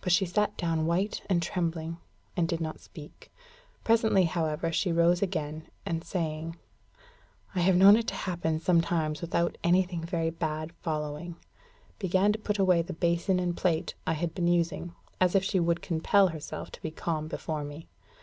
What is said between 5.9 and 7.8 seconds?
saying, "I have